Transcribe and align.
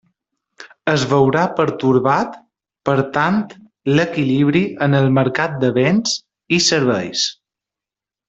Es 0.93 1.03
veurà 1.09 1.41
pertorbat, 1.59 2.39
per 2.89 2.95
tant, 3.17 3.37
l'equilibri 3.99 4.63
en 4.87 5.01
el 5.01 5.13
mercat 5.19 5.61
de 5.65 5.71
béns 5.77 6.17
i 6.59 6.61
serveis. 6.71 7.27